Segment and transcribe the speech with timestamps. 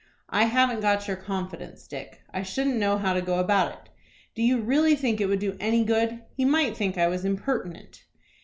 [0.31, 2.23] "I haven't got your confidence, Dick.
[2.33, 3.89] I shouldn't know how to go about it.
[4.33, 6.23] Do you really think it would do any good?
[6.35, 8.03] He might think I was impertinent."